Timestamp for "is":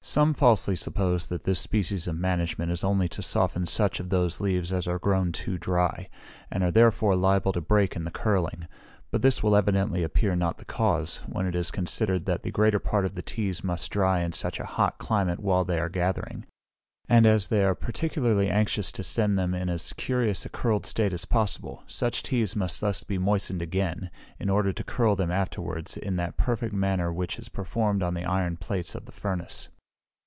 2.72-2.82, 11.54-11.70, 27.38-27.50